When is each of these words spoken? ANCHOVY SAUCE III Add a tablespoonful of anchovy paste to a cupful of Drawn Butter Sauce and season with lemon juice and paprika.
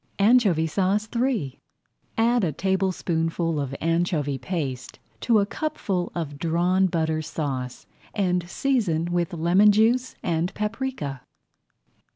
ANCHOVY 0.17 0.65
SAUCE 0.65 1.09
III 1.15 1.59
Add 2.17 2.43
a 2.43 2.51
tablespoonful 2.51 3.59
of 3.59 3.75
anchovy 3.79 4.39
paste 4.39 4.97
to 5.19 5.37
a 5.37 5.45
cupful 5.45 6.11
of 6.15 6.39
Drawn 6.39 6.87
Butter 6.87 7.21
Sauce 7.21 7.85
and 8.11 8.49
season 8.49 9.11
with 9.11 9.31
lemon 9.31 9.71
juice 9.71 10.15
and 10.23 10.51
paprika. 10.55 11.21